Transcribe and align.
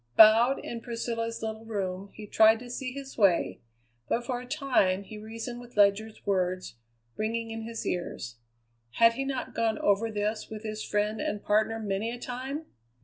Bowed 0.17 0.57
in 0.57 0.81
Priscilla's 0.81 1.43
little 1.43 1.63
room 1.63 2.09
he 2.15 2.25
tried 2.25 2.57
to 2.57 2.71
see 2.71 2.91
his 2.91 3.19
way, 3.19 3.61
but 4.09 4.25
for 4.25 4.41
a 4.41 4.47
time 4.47 5.03
he 5.03 5.19
reasoned 5.19 5.59
with 5.61 5.77
Ledyard's 5.77 6.25
words 6.25 6.73
ringing 7.17 7.51
in 7.51 7.61
his 7.67 7.85
ears. 7.85 8.39
Had 8.93 9.13
he 9.13 9.23
not 9.23 9.53
gone 9.53 9.77
over 9.77 10.09
this 10.09 10.49
with 10.49 10.63
his 10.63 10.83
friend 10.83 11.21
and 11.21 11.43
partner 11.43 11.79
many 11.79 12.09
a 12.09 12.17
time? 12.17 12.65